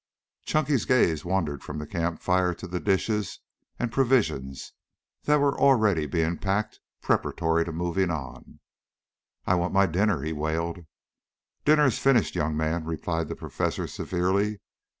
[0.47, 3.37] Chunky's gaze wandered from the camp fire to the dishes
[3.77, 4.73] and provisions
[5.25, 8.61] that already were being packed preparatory to moving on.
[9.45, 10.85] "I want my dinner," he wailed.
[11.65, 14.59] "Dinner is finished, young man," replied the professor severely.